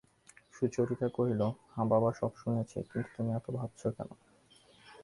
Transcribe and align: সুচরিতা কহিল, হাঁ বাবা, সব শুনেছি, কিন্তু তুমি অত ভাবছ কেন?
সুচরিতা 0.53 1.07
কহিল, 1.07 1.41
হাঁ 1.69 1.85
বাবা, 1.85 2.09
সব 2.11 2.31
শুনেছি, 2.35 2.77
কিন্তু 2.83 3.09
তুমি 3.17 3.31
অত 3.35 3.47
ভাবছ 3.51 3.81
কেন? 3.87 4.09